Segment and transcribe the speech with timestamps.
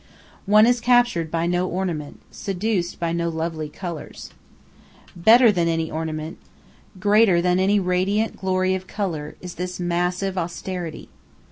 [0.47, 4.31] One is captured by no ornament, seduced by no lovely colors.
[5.15, 6.39] Better than any ornament,
[6.99, 11.09] greater than any radiant glory of color, is this massive austerity.